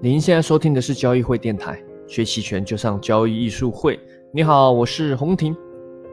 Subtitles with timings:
[0.00, 3.98] 您现在收听的是交易会电台，学期权就上交易艺术会。
[4.32, 5.56] 你好，我是洪婷。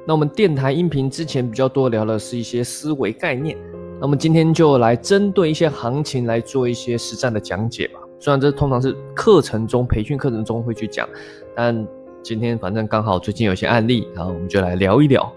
[0.07, 3.55] 那我们电台音频之前比较多聊的是一些思维概念，
[4.01, 7.99] 那么今天就来针对一些行情来做一些实战的讲解吧。
[8.19, 11.07] 虽然这通常是课程中、培训课程中会去讲，
[11.55, 11.87] 但
[12.23, 15.31] 今天反正刚好最近有些案例，然后我们就来聊一聊。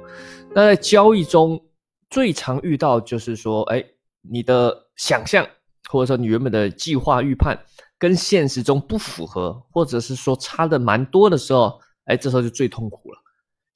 [0.54, 1.60] 那在交易中
[2.08, 3.84] 最常遇到就是说，哎，
[4.22, 5.46] 你的想象
[5.90, 7.54] 或者说你原本的计划预判。
[7.98, 13.18] 跟现实中不符合，或者是说差的蛮多的时候，哎，这时候就最痛苦了。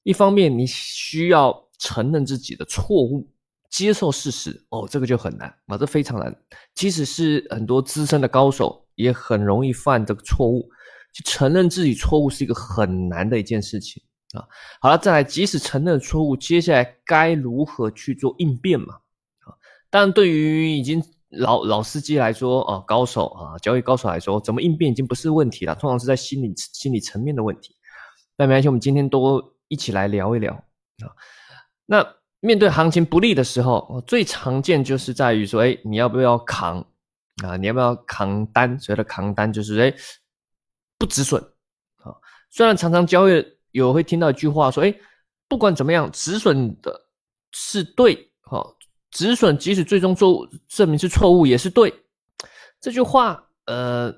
[0.05, 3.29] 一方面你需要承认自己的错误，
[3.69, 6.33] 接受事实，哦，这个就很难啊，这非常难。
[6.75, 10.69] 即使是很多资深的高手，也很容易犯这个错误。
[11.13, 14.03] 去承认自己错误是一个很难的一件事情
[14.35, 14.47] 啊。
[14.81, 18.95] 好了，再来，即使承认错误，接下来该如何去做应变嘛？
[19.41, 19.53] 啊，
[19.91, 21.03] 但，对于已经。
[21.39, 27.75] 老老司机来说啊，高手啊，交易高手来说，怎么应变已经不是问题了，通常是在心理心理层面的问题。
[28.37, 31.09] 那没关系，我们今天都一起来聊一聊啊。
[31.87, 32.07] 那
[32.41, 36.85] 面对行情不利的时候，最常见就是在于说，哎，你要不要扛
[37.43, 37.57] 啊？
[37.57, 38.79] 你要不要扛单？
[38.79, 39.95] 所谓的扛单就是哎，
[40.99, 41.43] 不止损
[41.99, 42.15] 啊。
[42.51, 44.95] 虽然常常交易有会听到一句话说，哎，
[45.49, 47.09] 不管怎么样，止损的
[47.53, 48.77] 是对，好。
[49.13, 51.93] 止损，即使最终错误证明是错误，也是对。
[52.81, 54.13] 这句话，呃，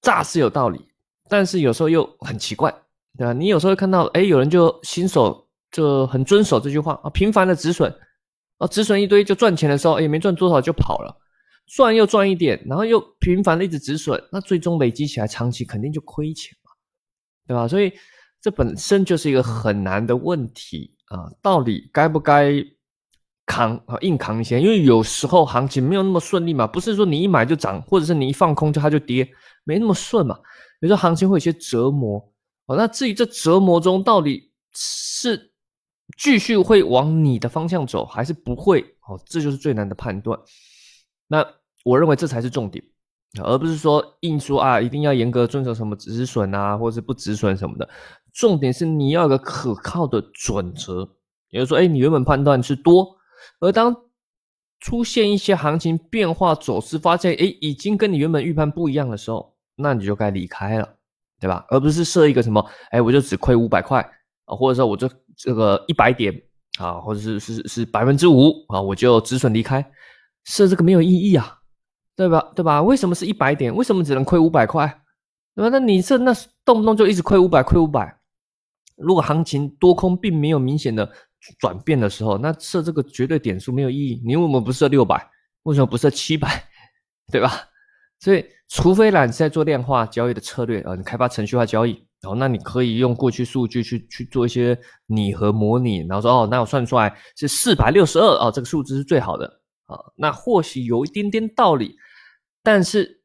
[0.00, 0.80] 乍是有道理，
[1.28, 2.72] 但是有时候又很奇怪，
[3.18, 3.32] 对吧？
[3.32, 7.92] 你有时候会看到，哎，有人就新手就很遵守这句话啊，频繁的止损，
[8.58, 11.14] 啊，止损一堆就赚钱的时候，哎，没赚多少就跑了，
[11.66, 16.70] 赚又赚一点，然后又频繁的一直止损，那最终累积起来，长期肯定就亏钱嘛，
[17.48, 17.66] 对吧？
[17.66, 17.92] 所以
[18.40, 22.64] 这本身就是一个很难的问题啊，到底该不该？
[23.44, 29.28] 扛啊，硬扛一些，因为有时候行情没有那么顺利嘛，不是说你一买就涨，或者是你一放空就它就跌，
[29.64, 30.38] 没那么顺嘛。
[30.80, 32.18] 有时候行情会有些折磨
[32.66, 32.76] 哦。
[32.76, 35.52] 那至于这折磨中到底是
[36.16, 40.38] 继续会往你的方向走，还是不会哦，这就是最难的判断。
[41.26, 41.44] 那
[41.84, 42.84] 我认为这才是重点，
[43.42, 47.88] 而不是说硬说啊，一定要严格遵守什么止损啊，或者是不止损什么的。
[48.32, 51.08] 重点是你要有个可靠的准则，
[51.50, 53.16] 也就是说，哎，你原本判断是多。
[53.60, 53.94] 而当
[54.80, 60.96] 出现一些行情变化走势，发现哎，已经跟你原本预判不一样的时候，那你就该离开了，
[61.38, 61.64] 对吧？
[61.68, 64.00] 而不是设一个什么，哎，我就只亏五百块
[64.46, 66.34] 啊，或者说我就这个一百点
[66.80, 69.88] 啊，或者是是是百分之五啊，我就止损离开，
[70.44, 71.60] 设这个没有意义啊，
[72.16, 72.52] 对吧？
[72.56, 72.82] 对吧？
[72.82, 73.72] 为什么是一百点？
[73.72, 74.86] 为什么只能亏五百块？
[75.54, 75.68] 对吧？
[75.68, 78.18] 那你这那动不动就一直亏五百，亏五百，
[78.96, 81.08] 如果行情多空并没有明显的。
[81.58, 84.22] 转变的时候，那设这个绝对点数没有意义。
[84.24, 85.30] 你为什么不设六百？
[85.64, 86.64] 为什么不设七百？
[87.30, 87.50] 对吧？
[88.18, 101.96] 所以，除非啦，你在做量化交易的策略啊，你开发程序化交易，然后那你可以用过去数据去去做一些拟合模拟，然后说哦，那我算出来是四百六十二啊，这个数字是最好的啊，那或许有一点点道理，
[102.62, 103.22] 但是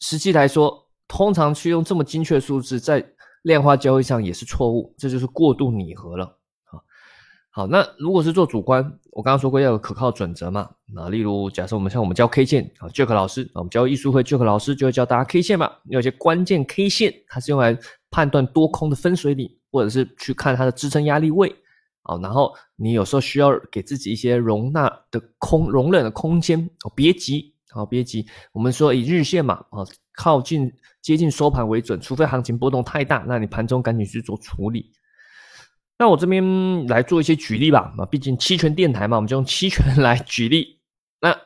[0.00, 3.12] 实际来说，通常去用这么精确数字在
[3.42, 6.37] 量化交易上也是错误，这就是过度拟合了。
[7.50, 10.68] 好，那如果是做主观，我刚刚说过要有可靠准则嘛。
[10.94, 15.72] 那例如，假设我们像我们教 K 线啊，Jack 老师啊，我们教艺术会 Jack 老师就会教大家 K 线嘛。
[15.86, 17.76] 有些关键 K 线，它是用来
[18.10, 21.52] 判断多空的分水岭，或者是去看它的支撑压力位
[22.02, 22.16] 啊。
[22.18, 28.24] 然后你有时候需要给自己一些容纳的空容忍的空间哦，别急啊，别急。
[28.52, 29.82] 我们说以日线嘛啊，
[30.14, 30.70] 靠近
[31.02, 34.92] 接近收盘为准，除非行情波动太大，那你盘中赶紧去做处理。
[35.98, 40.78] 那我这边来做一些举例吧，啊，毕竟期权电台嘛，我们就用期权 来举例。
[41.20, 41.36] 那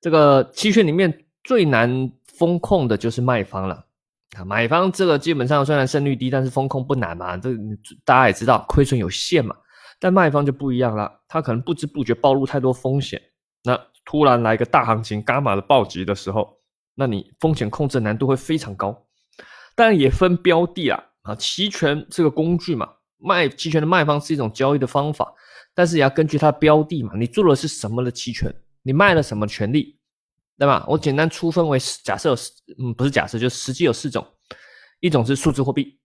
[0.00, 3.84] 这个期权里面最难风控的就是卖方了
[4.38, 7.50] 啊，买方这个基本上虽然胜率低，但是风控不难嘛，这
[8.04, 9.56] 大家也知道亏损有限嘛。
[9.98, 13.20] 但卖方就不一样了，他可能不知不觉暴露太多风险，
[13.64, 16.60] 那突然来一个大行情伽马的暴击的时候，
[16.94, 19.04] 那你风险控制难度会非常高。
[19.74, 22.88] 当然也分标的啊，啊，期权这个工具嘛。
[23.18, 25.32] 卖期权的卖方是一种交易的方法，
[25.74, 29.98] 但是也要根据它的标的嘛，你做的是什么的期权，你卖了什么权利，
[30.58, 30.84] 对吧？
[30.88, 32.34] 我简单粗分为假设
[32.78, 34.26] 嗯，不是假设，就实际有四种，
[35.00, 35.98] 一种是数字货币，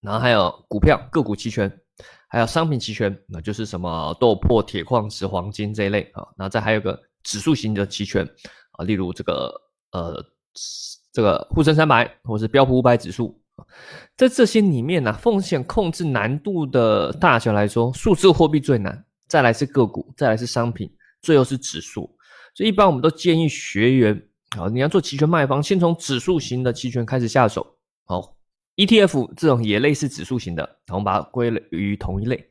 [0.00, 1.70] 然后还有股票个股期权，
[2.28, 8.26] 还有商品期权，那就是什么豆粕、铁矿石、黄金这一类啊，然后再还有个指数型的期权
[8.72, 9.52] 啊，例如这个
[9.92, 10.24] 呃
[11.12, 13.40] 这个沪深三百或者是标普五百指数。
[14.16, 20.90] 在这些里面呢，风险控制难度的大小来说，数字货币最难，再来是个股，再来是商品，
[21.22, 22.10] 最后是指数。
[22.54, 24.22] 所以一般我们都建议学员
[24.56, 27.66] 啊，你要做期权卖方，先从指数型的期权开始下手。
[28.04, 28.36] 好
[28.76, 32.48] ，ETF 这种也类似指数型的，我们把它归类于同一类。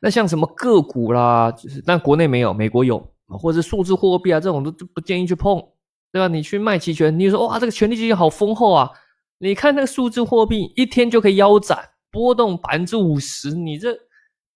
[0.00, 2.98] 那像什么个股啦，就是但国内没有，美国有，
[3.28, 5.62] 或者数字货币啊这种都不建议去碰，
[6.10, 6.26] 对吧？
[6.26, 8.90] 你去卖期权，你说哇，这个权利基金好丰厚啊！
[9.38, 13.96] 你看那个数字货币一天就可以腰斩，波动百分之五十，你这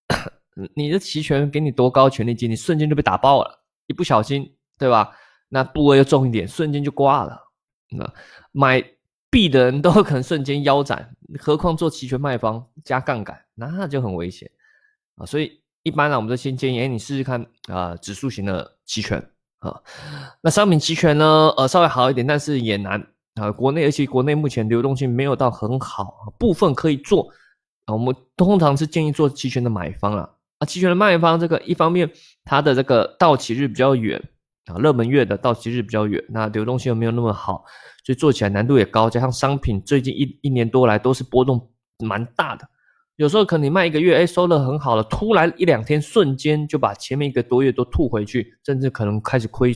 [0.75, 5.11] 你的期权给你多高权利金，你瞬间就被打爆了，一不小心，对吧？
[5.49, 7.39] 那部位又重一点，瞬间就挂了。
[7.89, 8.11] 那
[8.51, 8.83] 买
[9.29, 14.49] 币的人都可能瞬间腰斩，何况做期权卖方加杠杆，那就很危险
[15.15, 15.25] 啊。
[15.25, 19.23] 所以一般呢，我们就先建议，哎，你试试看啊，指数型的期权
[19.59, 19.79] 啊。
[20.41, 23.51] 那商品期权呢，呃，稍微好一点，但是也难啊。
[23.51, 27.29] 国内而且国内目前流动性没有到很好，部分可以做
[27.85, 27.93] 啊。
[27.93, 30.29] 我们通常是建议做期权的买方啊。
[30.59, 32.11] 啊，期权的卖方这个一方面
[32.43, 34.21] 它的这个到期日比较远。
[34.67, 37.65] 啊，热门月的到期日比较远，那流动性又没有那么好，
[38.05, 39.09] 所以做起来难度也高。
[39.09, 41.69] 加上商品最近一一年多来都是波动
[41.99, 42.65] 蛮大的，
[43.17, 49.75] 有时候可能你卖一个月，哎，收的很好了，突然一两天瞬间就把前面一个多月都吐回去，甚至可能开始亏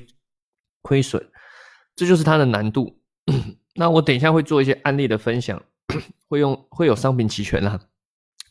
[0.82, 1.22] 亏损，
[1.94, 2.97] 这就是它的难度。
[3.76, 5.62] 那我等一下会做一些案例的分享，
[6.28, 7.80] 会用会有商品期权啦。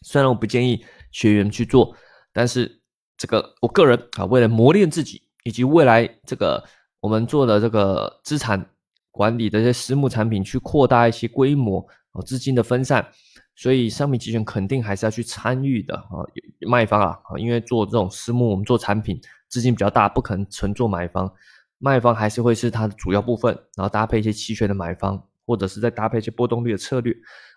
[0.03, 1.97] 虽然我不建议学员去做，
[2.33, 2.81] 但是
[3.17, 5.23] 这个我个人啊，为了磨练自己。
[5.47, 6.61] 以及未来这个
[6.99, 8.69] 我们做的这个资产
[9.13, 11.79] 管理的一些私募产品，去扩大一些规模
[12.11, 13.07] 哦，资金的分散，
[13.55, 16.27] 所以商品期权肯定还是要去参与的啊，
[16.69, 21.33] 卖方啊，因为做这种私募，我们做产品资金比较大，不可能纯做买方，
[21.79, 27.15] 卖方还是会是它的主要部分，然后搭配一些期权的买方，或者是再搭配一些波动率的策略，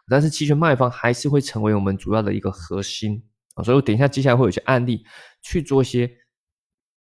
[0.07, 3.23] 但是期权卖方还是会成为我们主要的一个核心
[3.55, 5.05] 啊，所以我等一下接下来会有一些案例
[5.41, 6.09] 去做一些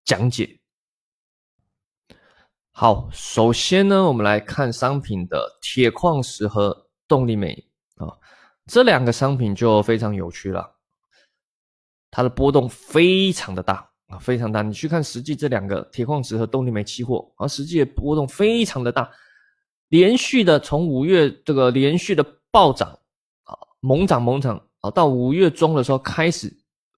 [0.05, 0.59] 讲解。
[2.71, 8.15] 好，首先呢，我们来看商品的铁矿石和动力煤啊，
[8.65, 10.77] 这两个商品就非常有趣了，
[12.09, 14.61] 它的波动非常的大啊，非常大。
[14.61, 19.09] 你去看实际这两个铁矿石和动力煤期货，啊，实际的波动非常的大，
[19.87, 22.89] 连续的从五月这个连续的暴涨
[23.43, 26.51] 啊，猛涨猛涨啊，到五月中的时候开始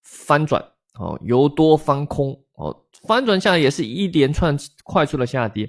[0.04, 0.64] 翻转
[0.96, 2.38] 哦，由多翻空。
[2.56, 2.76] 哦，
[3.08, 5.68] 翻转下来也是一连串快速的下跌，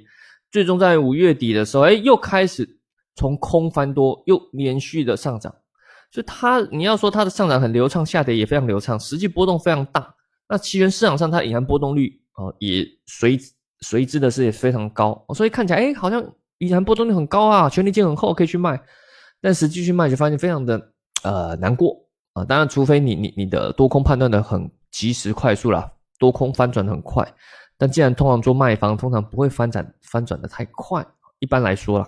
[0.50, 2.68] 最终在五月底的时候，哎，又开始
[3.16, 5.54] 从空翻多，又连续的上涨。
[6.10, 10.14] 所以它，你要说它的上涨很流畅，下跌也非常流畅，实际波动非常大。
[10.52, 13.40] 那期权市场上它隐含波动率啊，也随
[13.80, 15.24] 随之的是也非常高。
[15.34, 16.22] 所以看起来，哎，好像
[16.58, 18.78] 隐含波动率很高啊，权利金很厚，可以去卖。
[19.40, 21.96] 但实际去卖就发现非常的呃难过
[22.34, 22.44] 啊。
[22.44, 25.90] 当然，除非你你你的多空判断的很及时快速了。
[26.18, 27.26] 多空翻转很快，
[27.78, 31.04] 但既然通常做卖方，通常不会翻转翻转的太快。
[31.38, 32.06] 一般来说啦，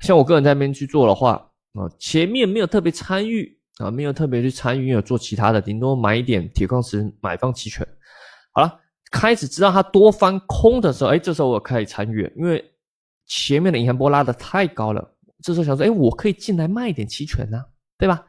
[0.00, 1.32] 像我个人在那边去做的话，
[1.72, 7.86] 啊，前面没有特别参与啊，没有特别去参与，有做其他的，顶多买一点铁矿石买方期权。
[8.52, 8.80] 好了，
[9.10, 12.64] 开始知道它多翻空的时候，哎，这时候我可以参与，因为
[13.26, 17.62] 前面的银行波拉的太高了，这时候想说，哎，我可以进来卖一点期权呢，
[17.98, 18.24] 对吧？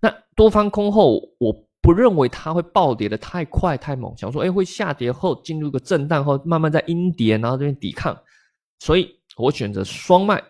[0.00, 1.68] 那多翻空后，我。
[1.80, 8.14] 不认为它会暴跌的太快太猛，想说哎会下跌后进入个震荡后慢慢在阴跌，然后这边抵抗，
[8.80, 10.42] 所以我选择双卖，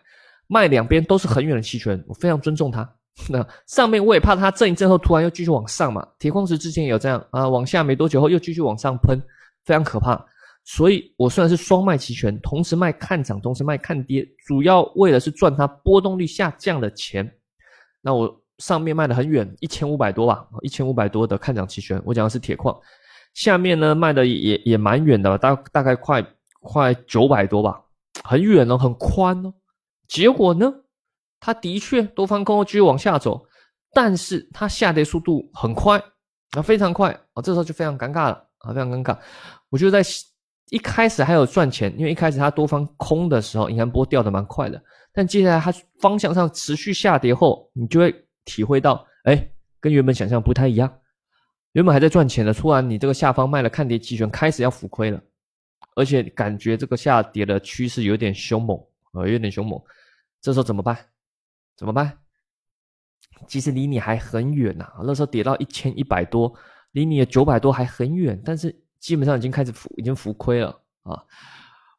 [0.49, 2.82] 卖两边都是很远的期权，我非常尊重它。
[3.31, 9.20] 那上面我也怕它震一震后突然又继续往上嘛，铁矿石之前也有这样啊，往下没多久后又继续往上喷，
[9.65, 10.22] 非常可怕。
[10.65, 17.31] 所以我虽然是双卖期权，同时卖看涨，同时卖看跌，主要为的是赚它波动率下降的钱。
[18.01, 18.43] 那我。
[18.58, 22.77] 上面卖的很远，一千五百多吧，一千五百多的看涨期权，我讲的是铁矿。
[23.32, 26.20] 下面呢卖的也也蛮远的，大大概快
[26.58, 27.81] 快九百多吧，
[28.25, 29.55] 很远哦，很宽哦。
[30.08, 30.75] 结果呢，
[31.41, 33.45] 它的确多方空继续往下走，
[33.93, 36.03] 但是它下跌速度很快
[36.53, 39.19] 啊，非常快啊，这时候就非常尴尬了啊，非常尴尬。
[39.71, 40.03] 我就在
[40.71, 48.25] 一开始还有赚钱，因为一开始它多方空的时候，银行波掉的蛮快的，但接下来它方向上持续下跌后，你就会。
[48.51, 49.47] 体会到，哎，
[49.79, 50.91] 跟原本想象不太一样。
[51.73, 55.21] 原本还在赚钱的，突然你这个下方卖了看跌期权，开始要浮亏了，
[55.95, 59.79] 而且感觉这个下跌的趋势有点凶猛，呃，有点凶猛。
[60.41, 60.97] 这时候怎么办？
[61.79, 62.19] 怎么办？
[63.47, 66.53] 其实离你还很远呐，那时候跌到一千一百多，
[66.91, 70.69] 离你的九百多还很远，但是基本上已经开始浮，已经浮亏了
[71.05, 71.25] 啊。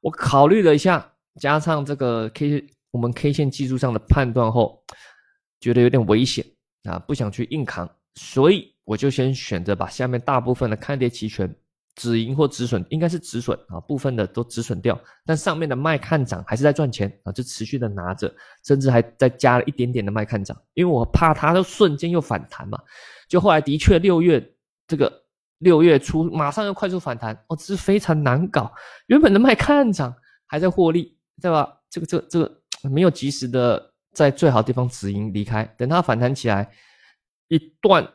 [0.02, 4.84] 我考虑了一下，加上这个 K，我们 K 线技术上的判断后。
[5.62, 6.46] 觉得有点危险
[6.84, 11.54] 啊，不想去硬扛，所以我就先选择把下面大部分的看跌期权
[12.00, 22.80] 止盈或止损，应该是止损啊，部分的都止损掉，但上面的卖看涨还是在赚钱啊，就持续的拿着，甚至还再加了一点点的卖看涨，因为我怕它就瞬间又反弹嘛。
[23.28, 24.42] 就后来的确六月
[24.88, 25.12] 这个
[25.58, 28.72] 六月初马上又快速反弹，哦，这是非常难搞。
[29.08, 30.16] 原本的卖看涨
[30.48, 31.70] 还在获利，对吧？
[31.90, 36.72] 这个这个这个没有及时的在最好的地方止盈离开，等它反弹起来
[37.50, 38.08] 一段。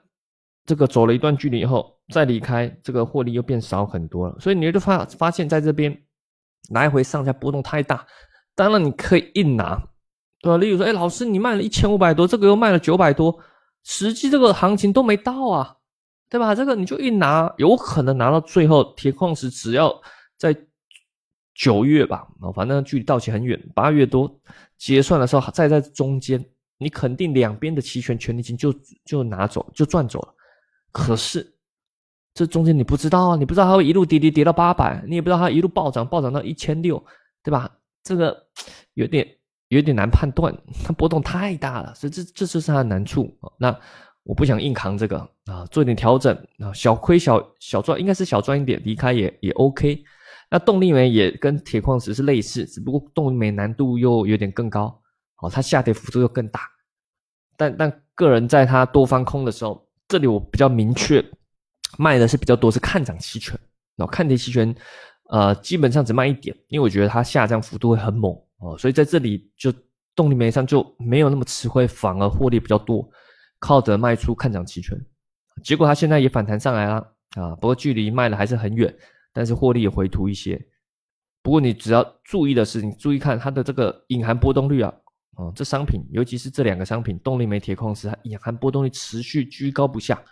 [0.67, 4.37] 这个走了一段距离以后再离开，这个获利又变少很多了。
[4.39, 5.97] 所以你就发发现，在这边
[6.71, 8.07] 来回上下波动太大。
[8.55, 9.83] 当然你可以硬拿，
[10.41, 10.57] 对吧？
[10.59, 13.37] 例如说，哎，老师你卖了一千五百多，这个又卖了九百多，
[13.83, 15.77] 实际这个行情都没到啊，
[16.29, 16.55] 对吧？
[16.55, 19.93] 这个你就一拿，有可能拿到最后铁矿石只要
[20.37, 20.57] 在
[21.55, 24.33] 九月吧，啊，反正距离到期很远，八月多
[24.77, 26.45] 结算的时候再在中间，
[26.79, 28.73] 你肯定两边的期权权利金就
[29.05, 30.35] 就拿走，就赚走了。
[30.93, 31.54] 可是，
[32.35, 37.03] 这中间你不知道啊，你不知道它会一路跌跌跌到八百，你也不知道它一路暴涨暴涨到一千六，
[37.43, 37.71] 对吧？
[38.03, 38.37] 这个
[38.95, 39.27] 有点
[39.69, 40.53] 有点难判断，
[40.85, 43.33] 它波动太大了，所以这这就是它的难处。
[43.57, 43.75] 那
[44.25, 50.03] 我不想硬扛这个啊，做点调整啊，小亏小小赚，应该是小赚一点，离开也也 OK。
[50.51, 55.01] 那动力煤也跟铁矿石是类似，只不过动力煤难度又有点更高，
[55.41, 56.63] 哦，它下跌幅度又更大。
[57.57, 59.83] 但但个人在它多方空的时候。
[60.07, 61.25] 这里我比较明确，
[61.99, 63.59] 卖的是比较多是看涨期权，
[63.97, 64.75] 然后看跌期权，
[65.31, 69.73] 呃，基本上只卖一点，因为我觉得它下降幅度会很猛哦，所以在这里就
[70.15, 73.09] 动力煤上就没有那么吃亏，反而获利比较多，
[73.59, 74.99] 靠着卖出看涨期权，
[75.63, 76.95] 结果它现在也反弹上来了
[77.37, 78.95] 啊，不过距离卖的还是很远，
[79.33, 80.61] 但是获利也回吐一些。
[81.43, 84.93] 不过你只要注意的是，你注意看它的这个隐含波动率啊。
[85.37, 90.23] 哦，这商品，尤其是这两个商品，动力煤、铁矿石，它隐含波动率持续居高不下，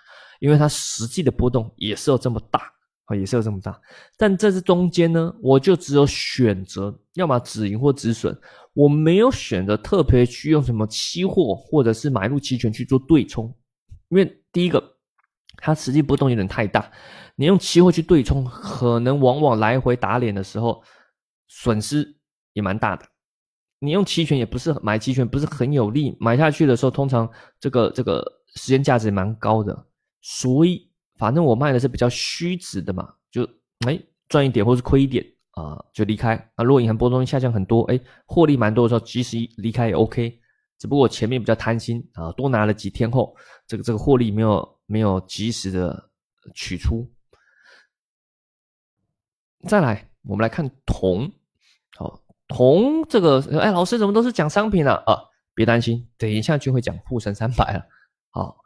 [0.43, 2.61] 因为它实际的波动也是有这么大，
[3.05, 3.81] 啊，也是有这么大。
[4.17, 8.37] 但在这中间呢，我就只有选择，要么止盈或止损，
[8.73, 13.55] 我没有选择特别去用什么期货或者是买入期权去做对冲，
[14.09, 14.83] 因为第一个，
[15.59, 16.91] 它实际波动有点太大，
[17.37, 20.83] 你用期货去对冲，可能往往来回打脸的时候，
[21.47, 22.17] 损失
[22.53, 23.07] 也蛮大的。
[23.79, 27.31] 你用期权也不是买期权不是很有利，买下去的时候通常
[27.61, 28.25] 这个这个
[28.57, 29.87] 时间价值蛮高的，
[30.23, 33.47] 所以反正我卖的是比较虚值的嘛，就
[33.87, 36.65] 哎赚一点或是亏一点啊就离开啊。
[36.65, 40.41] 如果银行波动下降很多，哎获利蛮多的时候，及时离开也 OK。
[40.79, 43.37] 只不过前面比较贪心啊，多拿了几天后，
[43.67, 46.11] 这个这个获利没有没有及时的
[46.55, 47.09] 取出。
[49.69, 51.31] 再来，我们来看铜，
[51.97, 52.21] 好。
[52.49, 54.93] 铜这个，哎，老师怎么都是讲商品呢？
[55.07, 55.17] 啊，
[55.55, 57.83] 别担心，等一下就会讲沪深三百了。
[58.31, 58.59] 好，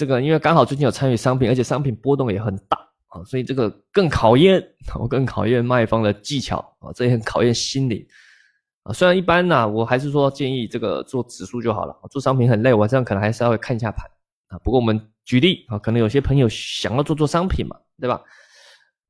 [0.00, 2.78] 这个因为刚好最近有参与商品，而且商品波动也很大
[3.08, 4.66] 啊，所以这个更考验，
[4.98, 8.08] 我更考验卖方的技巧啊，这也很考验心理
[8.84, 8.94] 啊。
[8.94, 14.08] 虽然一般呢，我还是说建议这个做指数就好了，做商品很累，晚上可能还是要看一下盘
[14.48, 14.56] 啊。
[14.64, 18.22] 不过我们举例啊，可能有些朋友想要做做商品嘛，对吧？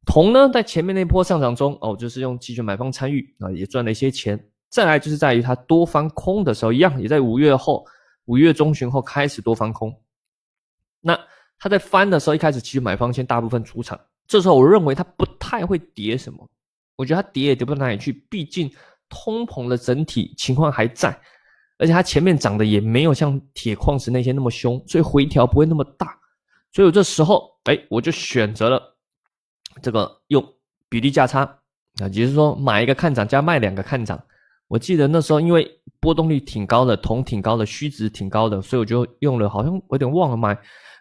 [0.05, 4.37] 铜呢，在前面那波上涨中，哦，就是用期权买方参与啊，也赚了一些钱。
[4.71, 7.85] 再来就是在于它多翻空的时候，一样也在五月后，
[8.25, 9.95] 五月中旬后开始多翻空。
[11.01, 11.19] 那
[11.59, 16.49] 他在翻的时候，一开始其实买方先大部分出场，这时候我认为它不太会跌什么，
[16.97, 18.71] 我觉得它跌也跌不到哪里去，毕竟
[19.09, 21.09] 通膨的整体情况还在，
[21.79, 26.19] 而且它前面涨的也没有像铁矿石那些那么凶，所以回调不会那么大。
[26.73, 28.97] 所以我这时候，哎，我就选择了。
[29.83, 30.45] 这个用
[30.89, 31.59] 比例价差啊，
[32.03, 34.23] 也就是说买一个看涨加卖两个看涨。
[34.69, 40.57] 我记得那时候因为波动率挺高的，铜挺高的，虚值挺高的，所以我就用了，好像有点忘了买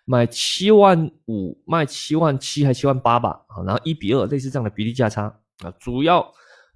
[0.10, 5.26] 买七万五，卖七万七还七万八吧，啊，然后一比二类似这样的比例价差
[5.60, 6.28] 啊，主要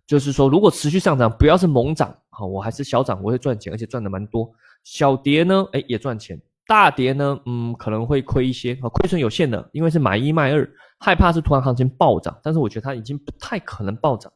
[0.06, 4.48] 就是说如果持续上涨，不要是猛涨，好，我还是小涨我会赚钱，而且赚的蛮多。
[4.84, 6.40] 小跌呢，哎也赚钱。
[6.68, 14.32] 大跌呢，嗯，可能会亏一些啊，亏损有限的，因为是买一卖二，害怕是突然行情暴涨，但是我觉得它已经不太可能暴涨，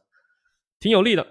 [0.80, 1.24] 挺有利的。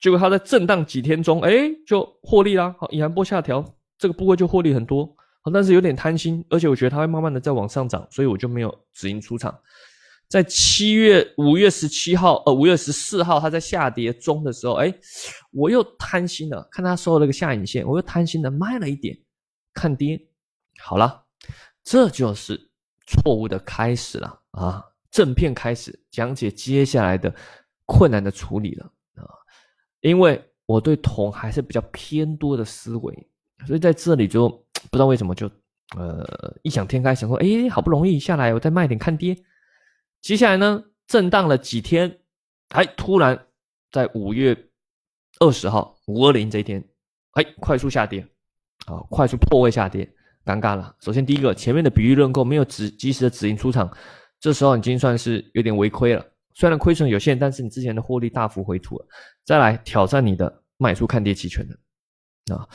[0.00, 3.64] 结果它在震荡几天中，哎，就获利啦，好，隐含波下调，
[3.96, 9.58] 这个部位就获利很多，好，但是有点贪心，而且我觉得它会慢慢的在往上涨，所以我就没有止盈出场。
[10.28, 14.94] 在七月五月十七号，呃，五月十四号，它在下跌中的时候，哎，
[15.50, 19.18] 我又贪心了，看它收了个下影线，我又贪心的卖了一点。
[19.72, 20.20] 看跌，
[20.80, 21.24] 好了，
[21.82, 22.70] 这就是
[23.06, 24.84] 错误的开始了啊！
[25.10, 27.34] 正片开始讲解接下来的
[27.86, 29.24] 困难的处理了啊！
[30.00, 33.29] 因为我对铜还是比较偏多的思维，
[33.66, 34.48] 所以在这里就
[34.90, 35.50] 不知道为什么就
[35.96, 36.24] 呃
[36.62, 39.36] 异想天开，想说哎，好不容易下来，我再卖点看跌。
[40.20, 42.20] 接下来呢，震荡了几天，
[42.68, 43.46] 哎，突然
[43.90, 44.56] 在五月
[45.38, 46.84] 二十号五二零这一天，
[47.32, 48.20] 哎，快速下跌，
[48.86, 50.08] 啊，快速破位下跌，
[50.44, 50.94] 尴尬了。
[51.00, 53.90] 首先第一个，前面的比喻认购没有指及时的止盈出场，
[54.38, 56.24] 这时候已经算是有点违亏了。
[56.54, 59.06] 虽然亏损有限，但是你之前的获利大幅回吐了。
[59.44, 62.68] 再来挑战你的卖出看跌期权的，啊，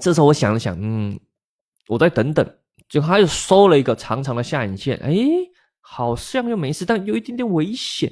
[0.00, 1.18] 这时候我想了想，嗯，
[1.88, 2.56] 我再等等，
[2.88, 5.14] 就他又收了一个长长的下影线，哎。
[5.86, 8.10] 好像又没事，但有一点点危险，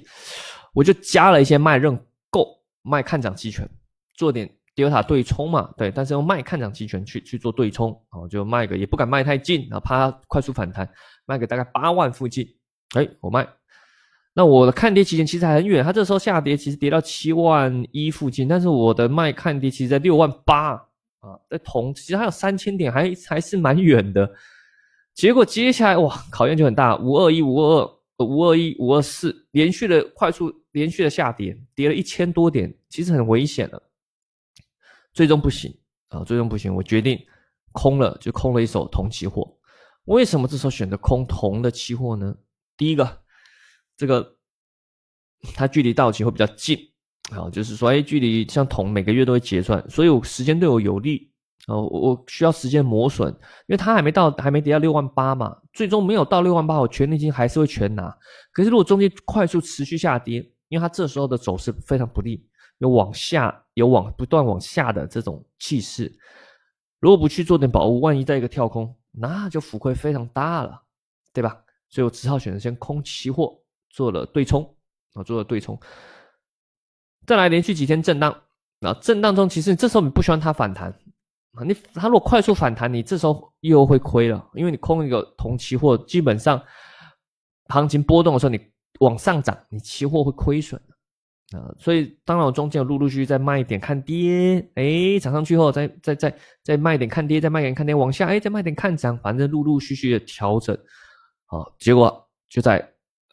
[0.74, 1.98] 我就加了一些卖认
[2.28, 2.46] 购、
[2.82, 3.66] 卖看涨期权，
[4.14, 10.86] 做点 delta 对冲嘛，对，但是用卖看涨期权去去做对冲，哦，就卖个也不敢卖太近，啊，怕它快速反弹，
[11.24, 12.46] 卖个大概八万附近，
[12.94, 13.48] 哎，我卖。
[14.34, 20.78] 那我的看跌期权其实还很远，它这时候下跌其实跌到七万一附近，但是我的卖看跌其实在六万八
[21.22, 24.30] 啊，在同其实还有三千点，还还是蛮远的。
[25.14, 27.80] 结果接下来哇，考验就很大，五二一、五二
[28.16, 33.82] 二、五二一、五二四，连续的快速连续的下跌，跌了一千多点，其实很危险了。
[35.12, 35.72] 最终不行
[36.08, 37.18] 啊，最终不行，我决定
[37.70, 39.56] 空了，就空了一手铜期货。
[40.06, 42.34] 为什么这时候选择空铜的期货呢？
[42.76, 43.22] 第一个，
[43.96, 44.36] 这个
[45.54, 46.91] 它距离到期会比较近
[47.38, 51.30] 啊，就是说，哎，距离像铜每个月都会结算，所以我时间对我有利。
[51.68, 55.56] 哦，我需要时间磨损，因为它还没到，还没跌到六万八嘛。
[55.72, 58.12] 最终没有到六万八，我权利金还是会全拿。
[58.52, 62.44] 可是如果中间快速持续下跌，因为它这时候的走势非常不利，
[62.78, 66.12] 有往下，有往不断往下的这种气势。
[66.98, 70.82] 如果不去做点保护，万一再一个跳空，那就浮亏非常大了，
[71.32, 71.56] 对吧？
[71.88, 73.56] 所以我只好选择先空期货，
[73.88, 74.68] 做了对冲
[75.14, 75.78] 啊，做了对冲。
[77.26, 78.32] 再来连续几天震荡，
[78.80, 80.94] 啊，震荡中其实这时候你不喜欢它反弹。
[81.54, 86.58] 啊，你它如果快速反弹，你这时候又会亏了，因为你空一个铜期货，基本上
[87.68, 88.58] 行情波动的时候，你
[89.00, 91.68] 往上涨，你期货会亏损的啊。
[91.78, 100.74] 所以当然我中间有陆陆续续再卖一点看跌，哎，涨上去后再再再再卖一点看跌，再卖一点看跌，往下哎再卖点看涨，反正陆陆续续的调整，
[101.48, 102.82] 啊，结果就在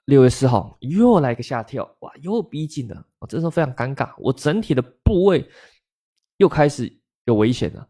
[0.07, 5.49] 六月四号又来个下跳，哇，又逼近了，我这时候非常尴尬，我整体的部位
[6.37, 7.87] 又开始有危险了。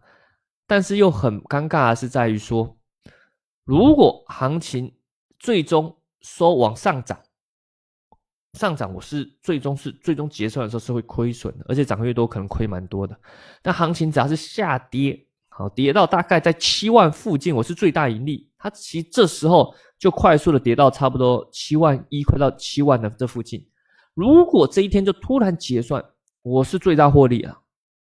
[0.67, 2.77] 但是又很尴尬的是在于说，
[3.63, 4.95] 如果行情
[5.39, 7.19] 最终说往上涨，
[8.53, 13.15] 上涨我是最终是最终结算的时候是会亏损的，而且涨越多可能亏蛮多的。
[13.61, 18.49] 但行情只要是下跌，好跌到大概在七万附近，我是最大盈利。
[18.57, 23.68] 它其实这时候就快速的跌到差不多七万一，快到七万的这附近。
[24.19, 26.03] 如果这一天就突然结算，
[26.41, 27.58] 我是最大获利啊。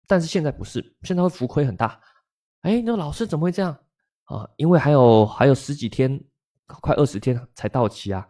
[0.07, 1.99] 但是现在不是，现在会浮亏很大。
[2.61, 3.75] 哎，那老师怎么会这样
[4.25, 4.47] 啊？
[4.57, 6.23] 因为还有还有十几天，
[6.67, 8.29] 快二十天才到期啊。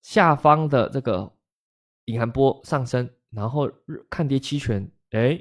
[0.00, 1.30] 下方的这个
[2.06, 3.70] 隐含波上升，然后
[4.08, 5.38] 看跌期权，哎，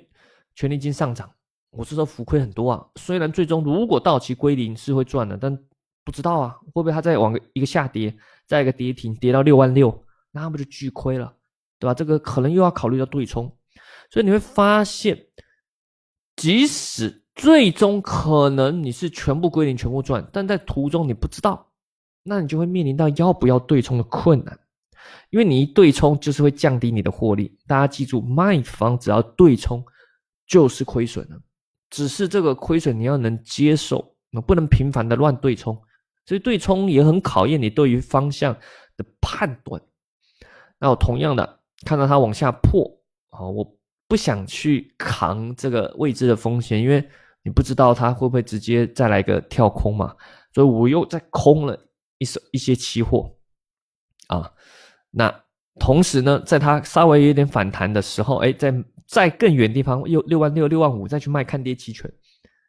[0.56, 1.32] 权利金上涨，
[1.70, 2.86] 我这时候浮亏很多啊。
[2.98, 5.58] 虽然最终如果到期归零是会赚的，但
[6.04, 8.13] 不知道啊，会不会它再往一个下跌，
[8.46, 11.34] 再一个跌停，跌到六万六，那不就巨亏了，
[11.80, 11.94] 对吧？
[11.94, 13.52] 这个可能又要考虑到对冲，
[14.10, 15.28] 所以你会发现，
[16.36, 21.72] 即使最终可能你是全部归零，全部赚，但在途中你不知道，
[22.24, 24.58] 那你就会面临到要不要对冲的困难，
[25.30, 27.58] 因为你一对冲就是会降低你的获利。
[27.68, 29.84] 大家记住，卖方只要对冲
[30.48, 31.38] 就是亏损了，
[31.90, 35.80] 只是这个亏损你要能接受，那不能频繁的乱对冲。
[36.26, 38.52] 所以对冲也很考验你对于方向
[38.98, 39.80] 的判断。
[40.80, 42.90] 那我同样的看到它往下破，
[43.32, 47.04] 啊，我不想去扛这个未知的风险，因为。
[47.48, 50.16] 你不知道它会不会直接再来个跳空嘛？
[50.52, 51.80] 所以我又再空了
[52.18, 53.32] 一手一些期货
[54.30, 54.52] 啊。
[55.12, 55.32] 那
[55.80, 58.74] 同时呢，在它稍微有点反弹的时候，哎，在
[59.06, 62.12] 在更远地方又六万六六万五再去卖看跌期权。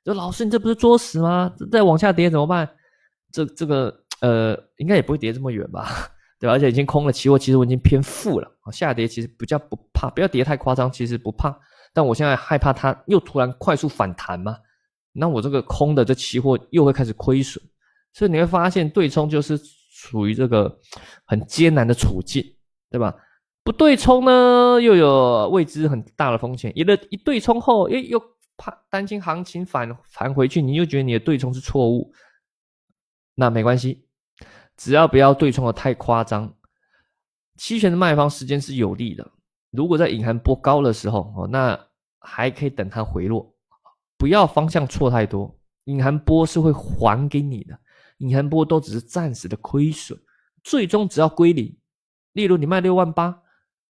[0.05, 1.51] 说老师，你这不是作死吗？
[1.73, 2.69] 再往下跌怎么办？
[3.33, 5.89] 这这个呃，应该也不会跌这么远吧？
[6.39, 6.53] 对吧？
[6.53, 8.71] 而且已经空了期货，其实我已经偏负了啊。
[8.71, 11.59] 下跌其实比较不怕，不要跌太夸张，其实不怕。
[11.95, 14.57] 但我现在害怕它又突然快速反弹嘛。
[15.13, 17.63] 那我这个空的这期货又会开始亏损，
[18.13, 19.59] 所以你会发现对冲就是
[19.95, 20.79] 处于这个
[21.25, 22.45] 很艰难的处境，
[22.91, 23.15] 对吧？
[23.65, 26.71] 不对冲呢，又有未知很大的风险。
[26.75, 28.23] 一的一对冲后，又，又
[28.57, 32.13] 怕担心行情返返回去，你又觉得你的对冲是错误。
[33.35, 34.06] 那没关系，
[34.77, 36.55] 只要不要对冲的太夸张。
[37.57, 39.31] 期权的卖方时间是有利的，
[39.71, 41.79] 如果在隐含波高的时候哦，那
[42.19, 43.55] 还可以等它回落。
[44.19, 47.79] 不要方向错太多，隐含波是会还给你的，
[48.19, 50.19] 隐含波都只是暂时的亏损，
[50.63, 51.75] 最终只要归零，
[52.33, 53.43] 例如你卖六万八，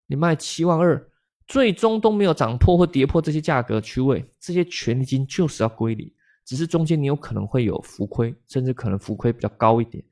[0.08, 1.12] 你卖七万二，
[1.48, 6.12] 最终都没有涨破或跌破这些价格区位，这些权利金就是要归零，
[6.44, 10.04] 只是中间你有可能会有浮亏，甚至可能浮亏比较高一点。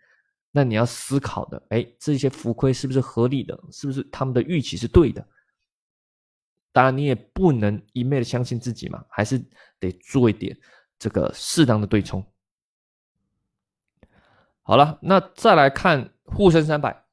[0.56, 3.60] 那你要思考的，哎，这些浮亏是不是合理的？
[3.72, 5.28] 是不是他们的预期是对的？
[6.72, 9.44] 当然，你也不能一昧的相信自己嘛，还是
[9.80, 10.56] 得做一点
[11.00, 12.24] 这个适当的对冲。
[14.62, 17.04] 好了，那再来看沪深三百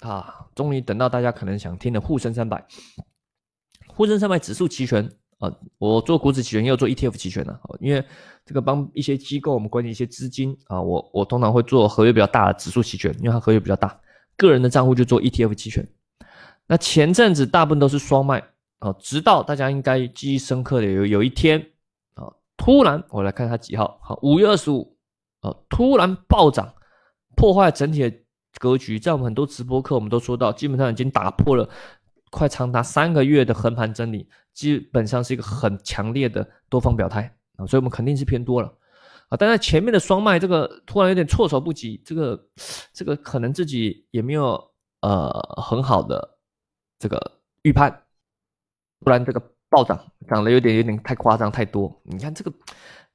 [0.00, 2.66] 啊，终于等到大家可能想听的沪深三百。
[3.88, 5.10] 沪深三百指数期权
[5.42, 8.04] 啊，我做股指期权，也有做 ETF 期权的，因为
[8.46, 14.00] 这个帮一些机构我们管理一些资金啊，我我通常会做合约比较大的指数期权，因为它合约比较大。
[14.36, 15.86] 个人的账户就做 ETF 期权。
[16.68, 18.42] 那前阵子大部分都是双卖
[18.78, 21.60] 啊，直到大家应该记忆深刻的有有一天
[22.14, 24.96] 啊，突然我来看它几号，好，五月二十五
[25.40, 26.72] 啊，突然暴涨。
[27.34, 28.12] 破坏整体的
[28.60, 31.66] 格局，在我们很多直播课，我们都说到，基本上已经打破了
[32.30, 37.22] 快长达三个月的横盘整理，基本上是一个很强烈的多方表态
[37.56, 38.72] 啊，所以我们肯定是偏多了
[39.28, 39.36] 啊。
[39.36, 42.46] 但是前面的双卖这个突然有点措手不及，这个
[42.92, 44.58] 这个可能自己也没有
[45.00, 45.30] 呃
[45.62, 46.38] 很好的
[46.98, 47.18] 这个
[47.62, 48.02] 预判，
[49.00, 52.52] 不然这个暴涨涨得有点有点太夸张太多，你看这个。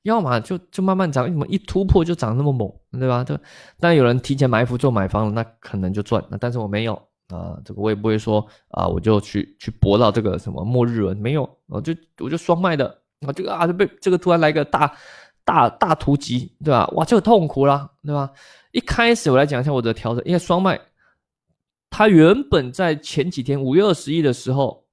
[0.04, 3.26] 要么就就慢慢涨，为什么一突破就涨那么猛，对吧？
[3.26, 3.36] 这
[3.78, 6.24] 当然有人提前埋伏做买方了，那可能就赚。
[6.30, 6.94] 那但是我没有
[7.30, 12.88] 啊，这个我也不会说啊，我就去去搏到这个什么末日轮，没有，我就我就双卖的
[13.22, 14.94] 啊，这个啊就被这个突然来个大
[15.44, 16.88] 大大突击，对吧？
[16.96, 18.32] 哇，就痛苦了，对吧？
[18.72, 20.80] 一开始我来讲一下我的调整，因为双卖，
[21.90, 24.86] 它原本在前几天五月二十一的时候，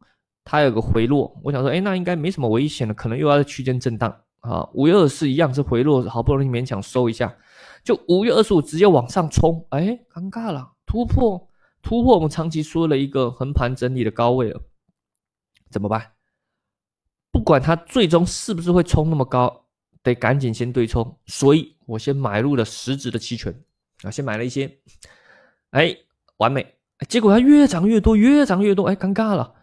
[0.44, 4.14] 它有个回落，我想说，哎，那应该没什么危险的，可能又要在区间震荡。
[4.40, 7.35] 啊，五月二十四一样是回落，好不容易勉强收一下，
[7.83, 11.49] 就五月二十五直接往上冲，哎，尴尬了，突破
[11.85, 14.61] 突破我们长期说了一个横盘整理的高位了，
[15.70, 16.12] 怎么办？
[17.31, 19.66] 不管它最终是不是会冲那么高，
[20.03, 23.55] 得赶紧先对冲，所以我先买入了实质的期权
[24.03, 24.79] 啊，先买了一些，
[25.70, 25.94] 哎，
[26.38, 26.75] 完美，
[27.07, 29.55] 结果它越涨越多，越涨越多，哎，尴尬了，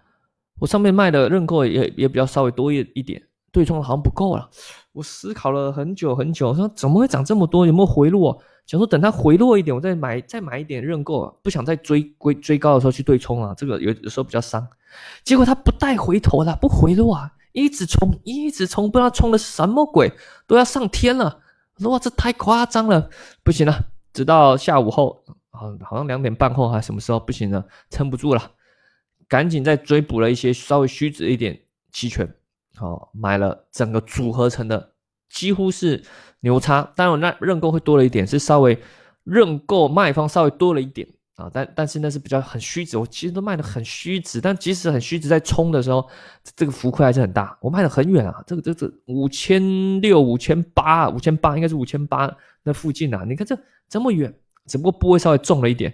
[0.59, 3.21] 我上面卖的认购也也比较稍微多一一点。
[3.51, 4.49] 对冲好像不够了，
[4.93, 7.65] 我思考了很久很久，说怎么会涨这么多？
[7.65, 8.41] 有没有回落？
[8.71, 14.65] 想说等它回落一点，我再买再买一点认购，不想再追追追高的时候去对冲啊，这个有有时候比较伤。
[15.25, 20.13] 结果它不带回头了，不回落啊，一直冲一直冲，不知道冲的什么鬼，
[20.47, 21.41] 都要上天了。
[21.75, 23.09] 我说哇，这太夸张了，
[23.43, 23.87] 不行了。
[24.13, 28.51] 直到下午后啊，好像两点半后还什么时候不行了，撑不住了，
[29.27, 31.59] 赶紧再追补了一些稍微虚值一点
[31.91, 32.33] 期权。
[32.77, 34.93] 好，买了整个组合成的，
[35.29, 36.01] 几乎是
[36.41, 36.83] 牛叉。
[36.95, 38.77] 当然，那认购会多了一点，是稍微
[39.23, 41.49] 认购卖方稍微多了一点啊。
[41.53, 44.41] 但但是那是比较很虚值，我其实都卖的很虚值。
[44.41, 46.07] 但即使很虚值，在冲的时候，
[46.55, 47.57] 这个浮亏还是很大。
[47.61, 52.29] 我卖的很远啊，这个这个五千六、五千八、五千八，应该是五千八
[52.63, 53.23] 那附近啊。
[53.27, 54.33] 你看这这么远，
[54.65, 55.93] 只不过波位稍微重了一点，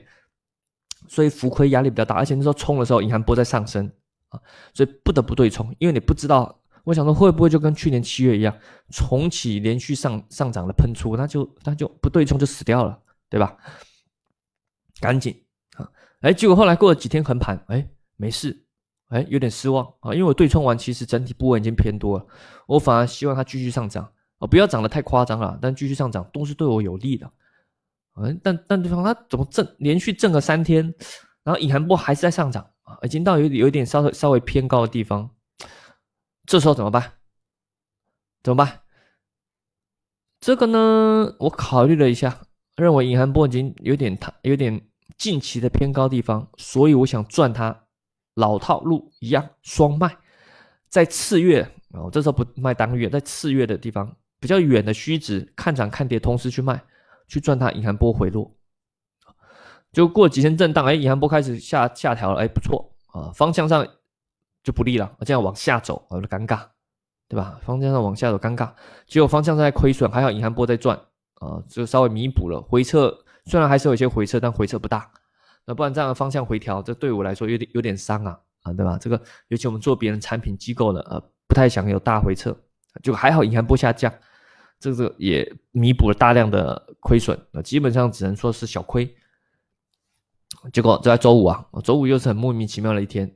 [1.08, 2.16] 所以浮亏压力比较大。
[2.16, 3.92] 而且那时候冲的时候，银行波在上升
[4.30, 4.40] 啊，
[4.74, 6.60] 所以不得不对冲，因为你不知道。
[6.88, 8.58] 我想说，会不会就跟去年七月一样，
[8.92, 12.98] 重启连续上上涨的喷出，那就那就不对冲就死掉了，
[13.30, 13.58] 对吧？
[15.02, 15.44] 赶紧
[15.76, 15.92] 啊！
[16.22, 18.66] 哎，结果后来过了几天横盘，哎，没事，
[19.10, 22.26] 哎，有点失望啊，因为我对冲完，其实整体部位已经偏多了，
[22.68, 27.30] 我反而希望它继续上涨啊，不要涨得太夸张了，但继续上涨都是对我有利的。
[28.16, 30.82] 嗯，但但对方它怎么震连续震了三天，
[31.44, 35.30] 然后隐含波还是在上涨啊，已经到有有一点稍微稍微偏高的地方。
[36.48, 37.14] 这时候怎么办？
[38.42, 38.82] 怎么办？
[40.40, 44.82] 这个呢，我考虑了一下，认为银行波已经有点它有点
[45.18, 47.84] 近期的偏高地方，所以我想赚它
[48.36, 50.18] 老套路一样双卖，
[50.88, 56.82] 在次月哦，这时候不卖当月，在次月的地方比较远的虚值看涨看跌，同时去卖，
[57.28, 58.56] 去赚它银行波回落。
[59.92, 63.86] 就过几天震荡，哎，银行波开始下下调了，哎，不错啊，方向上。
[64.68, 66.60] 就不利了，这样往下走，我就尴尬，
[67.30, 67.58] 对吧？
[67.64, 68.70] 方向上往下走，尴尬。
[69.08, 71.00] 结果方向上在亏损，还好银行波在赚
[71.36, 73.18] 啊，就稍微弥补了回撤。
[73.46, 75.10] 虽然还是有一些回撤，但回撤不大。
[75.64, 78.98] 那不然这样的方向回调，这对我来说有点有点伤啊啊，对吧？
[79.00, 82.54] 这个尤其我们做别人产品机构的，呃，不太想有大回撤。
[83.02, 84.14] 就还好银行波下降，
[84.82, 89.16] 这个也弥补了大量的亏损，那基本上只能说是小亏。
[90.74, 93.34] 结果就在周五啊，周五又是很莫名其妙的一天。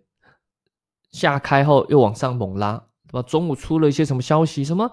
[1.12, 3.22] 下开后又往上猛拉，对吧？
[3.24, 4.64] 中午出了一些什么消息？
[4.64, 4.90] 什么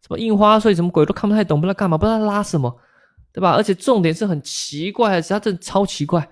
[0.00, 0.74] 什么印花税？
[0.74, 2.76] 什么鬼都看不太懂，不知道干嘛，不知道拉什么，
[3.32, 3.52] 对吧？
[3.52, 6.28] 而且重点是很奇怪的是，它真的超奇怪。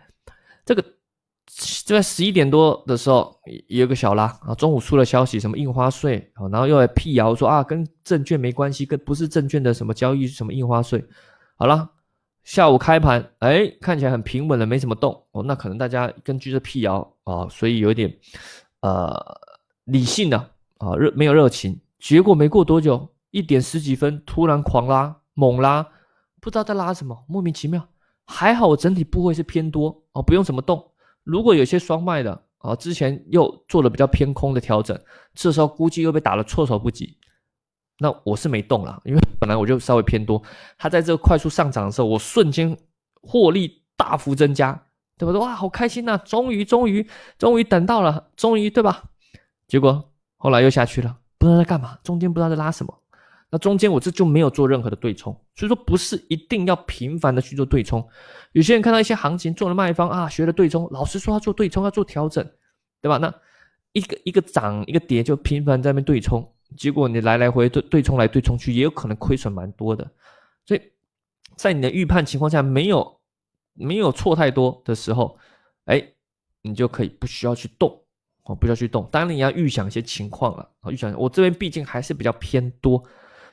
[0.64, 0.82] 这个
[1.84, 3.34] 就在十一点多的时候
[3.68, 11.04] 也，有个小拉啊，中午出了消息，什么印花税，然后又来辟谣说啊，跟证券没关系，跟不是证券的什么交易，什么印花税。
[11.56, 11.90] 好了，
[12.44, 15.42] 下午开盘，哎，看起来很平稳的，没什么动哦。
[15.42, 18.14] 那可能大家根据这辟谣啊，所以有点
[18.80, 19.40] 呃
[19.84, 20.38] 理性的
[20.78, 21.80] 啊热没有热情。
[21.98, 25.86] 结果没过多久，一点十几分突然狂拉猛拉，
[26.40, 27.86] 不知道在拉什么，莫名其妙。
[28.24, 30.92] 还好我整体部位是偏多啊，不用怎么动。
[31.24, 34.98] 如果有些双卖的啊，之前又做了比较偏空的调整，
[35.34, 37.18] 这时候估计又被打了措手不及。
[37.98, 40.42] 那我是没动了，因为本来我就稍微偏多。
[40.78, 42.74] 它在这个快速上涨的时候，我瞬间
[43.20, 44.82] 获利大幅增加，
[45.26, 45.38] 对吧？
[45.38, 46.16] 哇，好开心呐！
[46.18, 47.06] 终于，终于，
[47.38, 49.04] 终于等到了，终于，对吧？
[49.68, 52.96] 结果后来又下去了，不知道在干嘛，中间不知道在拉什么。
[53.52, 58.06] 那中间我这就没有做任何的对冲，所以说不是一定要频繁的去做对冲。
[58.52, 62.48] 有些人看到一些行情做了卖方啊，学了对冲，老师说要做对冲，要做调整，
[63.02, 63.18] 对吧？
[63.18, 63.34] 那
[63.92, 70.08] 一个一个涨一个跌就频繁在那边对冲，结果你来来回对对冲来对冲去，也有可能亏损蛮多的。
[70.64, 70.80] 所以
[71.56, 73.19] 在你的预判情况下没有
[73.74, 75.38] 没有错太多的时候，
[75.84, 76.02] 哎，
[76.62, 78.02] 你就可以不需要去动
[78.44, 79.08] 哦，不需要去动。
[79.10, 83.02] 当然你要预想一些情况了啊，预想我这边毕竟还是比较偏多。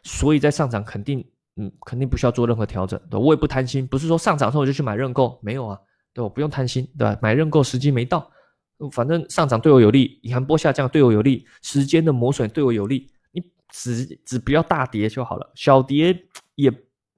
[0.04, 5.78] 所以在上涨肯定，嗯，肯定不需要做任何调整，对我也不贪心，不是说上涨之后我就去买认购，没有啊，
[6.14, 7.18] 对我不用贪心，对吧？
[7.22, 8.32] 买认购时机没到，
[8.92, 16.18] 反正上涨对我有利，银行波下降对我有利，时间的磨损对我有利，你只只不要大跌就好了，小跌
[16.56, 16.72] 也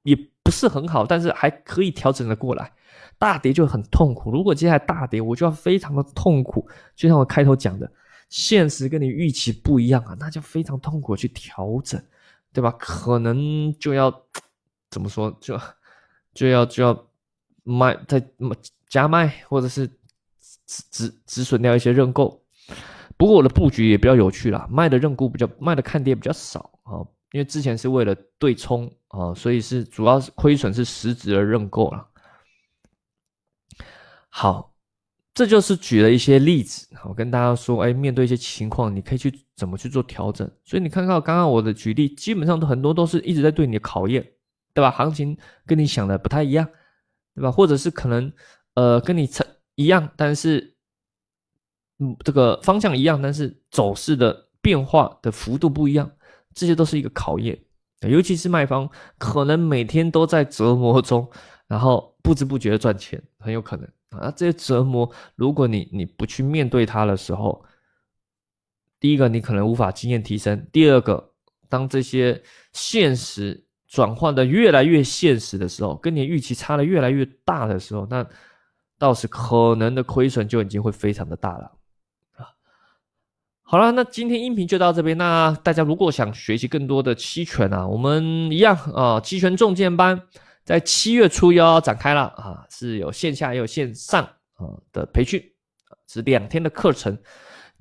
[0.03, 2.71] 也不是很好，但是还可以调整的过来，
[3.19, 4.31] 大跌就很痛苦。
[4.31, 7.91] 如果接下来大跌，我就要非常的痛苦，就像我开头讲的，
[8.29, 12.01] 现实跟你预期不一样啊，那就非常痛苦去调整。
[12.51, 12.71] 对吧？
[12.79, 14.11] 可能就要
[14.89, 15.55] 怎么说，就
[16.33, 17.07] 就要就要
[17.63, 18.19] 卖再
[18.89, 19.87] 加卖，或者是
[20.65, 22.41] 止止止损掉一些认购。
[23.17, 32.03] 不过我的布局也比较有趣啦，卖的认沽比较卖的看跌比较少啊，因为之前是为了对冲啊，所以是主要是亏损是实质的认购了。
[34.29, 34.67] 好。
[35.31, 40.49] 这就是举了一些例子，我跟大家说，哎，面对一些情况，你可以去怎么去做调整。
[40.65, 44.21] 所以你看到刚刚我的举例，基本上都很多都是一直在对你的考验，
[44.73, 44.91] 对吧？
[44.91, 46.67] 行情跟你想的不太一样，
[47.35, 47.49] 对吧？
[47.49, 48.29] 或者是可能，
[48.73, 50.75] 呃，跟你成一样，但是，
[51.99, 56.11] 嗯，这个方向一样，但是走势的变化的幅度不一样，
[56.53, 57.57] 这些都是一个考验。
[58.01, 61.29] 尤其是卖方，可能每天都在折磨中，
[61.67, 63.87] 然后不知不觉的赚钱，很有可能。
[64.09, 67.63] 啊，这些折磨，如果你你不去面对它的时候，
[68.99, 71.31] 第一个你可能无法经验提升；第二个，
[71.69, 72.41] 当这些
[72.73, 78.25] 现实转换的越来越现实的时候，跟你预期差的越来越大的时候，那
[78.97, 81.71] 到时可能的亏损就已经会非常的大了
[82.35, 82.47] 啊。
[83.61, 85.15] 好了，那今天音频就到这边。
[85.19, 90.23] 那大家如果想学习更多的期权啊，我们一样啊，期权重剑班。
[90.69, 95.43] 在七月初又要展开了啊，是有线下也有线上啊的培训，
[96.07, 97.17] 是两天的课程，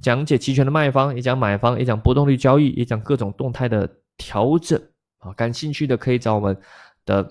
[0.01, 4.81] 讲解期权的卖方，也讲买方，也讲波动率交易，也讲各种动态的调整
[5.18, 5.31] 啊。
[5.35, 6.59] 感兴趣的可以找我们
[7.05, 7.31] 的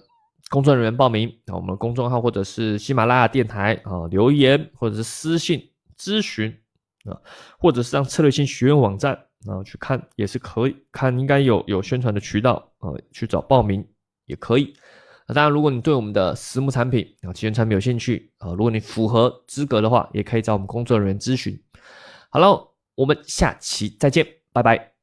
[0.50, 5.60] 工作人员报名啊，我们公众号或者是喜马拉雅电台啊留言，或者是私信
[5.98, 6.56] 咨询
[7.06, 7.18] 啊，
[7.58, 9.16] 或者是上策略性学院网站
[9.48, 13.84] 啊去看也是可以，看应该有有宣传的渠道啊，去找报名
[14.28, 14.72] 也可以。
[15.28, 21.62] 那当然，如果你对我们的实木产品啊、期权产品有兴趣啊，如果你符合资格的话，也可以找我们工作人员咨询。
[22.30, 24.97] 好了，我们下期再见，拜拜。